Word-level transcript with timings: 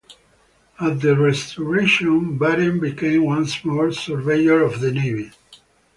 At 0.79 1.01
the 1.01 1.15
Restoration, 1.15 2.35
Batten 2.39 2.79
became 2.79 3.23
once 3.23 3.63
more 3.63 3.91
Surveyor 3.91 4.63
of 4.63 4.79
the 4.81 4.91
Navy. 4.91 5.29